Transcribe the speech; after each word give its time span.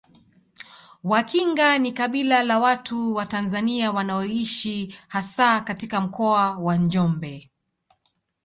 Wakinga 1.03 1.77
ni 1.77 1.91
kabila 1.91 2.43
la 2.43 2.59
watu 2.59 3.15
wa 3.15 3.25
Tanzania 3.25 3.91
wanaoishi 3.91 4.95
hasa 5.07 5.61
katika 5.61 6.01
Mkoa 6.01 6.51
wa 6.57 6.77
Njombe 6.77 7.51